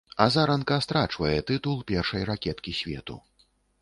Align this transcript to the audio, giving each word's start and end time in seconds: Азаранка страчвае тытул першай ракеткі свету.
Азаранка 0.23 0.77
страчвае 0.85 1.37
тытул 1.51 1.77
першай 1.91 2.25
ракеткі 2.31 2.75
свету. 2.81 3.19